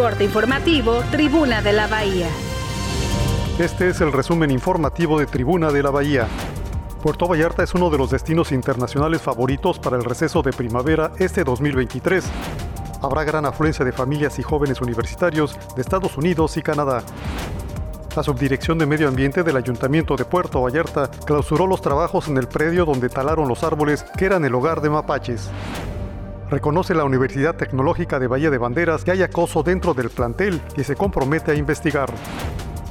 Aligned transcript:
Corte 0.00 0.24
informativo, 0.24 1.02
Tribuna 1.10 1.60
de 1.60 1.74
la 1.74 1.86
Bahía. 1.86 2.26
Este 3.58 3.90
es 3.90 4.00
el 4.00 4.12
resumen 4.12 4.50
informativo 4.50 5.18
de 5.18 5.26
Tribuna 5.26 5.70
de 5.70 5.82
la 5.82 5.90
Bahía. 5.90 6.26
Puerto 7.02 7.28
Vallarta 7.28 7.62
es 7.62 7.74
uno 7.74 7.90
de 7.90 7.98
los 7.98 8.10
destinos 8.10 8.50
internacionales 8.50 9.20
favoritos 9.20 9.78
para 9.78 9.98
el 9.98 10.04
receso 10.04 10.40
de 10.40 10.54
primavera 10.54 11.12
este 11.18 11.44
2023. 11.44 12.24
Habrá 13.02 13.24
gran 13.24 13.44
afluencia 13.44 13.84
de 13.84 13.92
familias 13.92 14.38
y 14.38 14.42
jóvenes 14.42 14.80
universitarios 14.80 15.54
de 15.76 15.82
Estados 15.82 16.16
Unidos 16.16 16.56
y 16.56 16.62
Canadá. 16.62 17.02
La 18.16 18.22
Subdirección 18.22 18.78
de 18.78 18.86
Medio 18.86 19.06
Ambiente 19.06 19.42
del 19.42 19.58
Ayuntamiento 19.58 20.16
de 20.16 20.24
Puerto 20.24 20.62
Vallarta 20.62 21.10
clausuró 21.26 21.66
los 21.66 21.82
trabajos 21.82 22.26
en 22.28 22.38
el 22.38 22.48
predio 22.48 22.86
donde 22.86 23.10
talaron 23.10 23.48
los 23.48 23.62
árboles 23.64 24.02
que 24.16 24.24
eran 24.24 24.46
el 24.46 24.54
hogar 24.54 24.80
de 24.80 24.88
mapaches. 24.88 25.50
Reconoce 26.50 26.94
la 26.94 27.04
Universidad 27.04 27.54
Tecnológica 27.54 28.18
de 28.18 28.26
Bahía 28.26 28.50
de 28.50 28.58
Banderas 28.58 29.04
que 29.04 29.12
hay 29.12 29.22
acoso 29.22 29.62
dentro 29.62 29.94
del 29.94 30.10
plantel 30.10 30.60
y 30.76 30.82
se 30.82 30.96
compromete 30.96 31.52
a 31.52 31.54
investigar. 31.54 32.12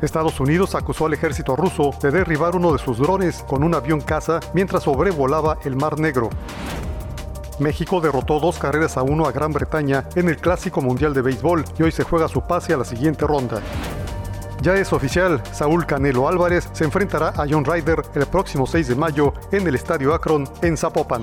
Estados 0.00 0.38
Unidos 0.38 0.76
acusó 0.76 1.06
al 1.06 1.14
ejército 1.14 1.56
ruso 1.56 1.90
de 2.00 2.12
derribar 2.12 2.54
uno 2.54 2.72
de 2.72 2.78
sus 2.78 2.98
drones 2.98 3.42
con 3.42 3.64
un 3.64 3.74
avión 3.74 4.02
caza 4.02 4.38
mientras 4.54 4.84
sobrevolaba 4.84 5.58
el 5.64 5.74
Mar 5.74 5.98
Negro. 5.98 6.30
México 7.58 8.00
derrotó 8.00 8.38
dos 8.38 8.56
carreras 8.56 8.96
a 8.96 9.02
uno 9.02 9.26
a 9.26 9.32
Gran 9.32 9.52
Bretaña 9.52 10.04
en 10.14 10.28
el 10.28 10.36
Clásico 10.36 10.80
Mundial 10.80 11.12
de 11.12 11.22
Béisbol 11.22 11.64
y 11.76 11.82
hoy 11.82 11.90
se 11.90 12.04
juega 12.04 12.28
su 12.28 12.42
pase 12.42 12.72
a 12.72 12.76
la 12.76 12.84
siguiente 12.84 13.26
ronda. 13.26 13.60
Ya 14.62 14.76
es 14.76 14.92
oficial, 14.92 15.42
Saúl 15.52 15.86
Canelo 15.86 16.28
Álvarez 16.28 16.68
se 16.72 16.84
enfrentará 16.84 17.30
a 17.30 17.46
John 17.50 17.64
Ryder 17.64 18.02
el 18.14 18.26
próximo 18.26 18.66
6 18.66 18.88
de 18.88 18.94
mayo 18.94 19.34
en 19.50 19.66
el 19.66 19.74
Estadio 19.74 20.14
Akron 20.14 20.48
en 20.62 20.76
Zapopan. 20.76 21.22